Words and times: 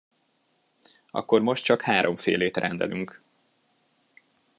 Akkor 1.11 1.41
most 1.41 1.63
csak 1.63 1.81
háromfélét 1.81 2.57
rendelünk. 2.57 3.21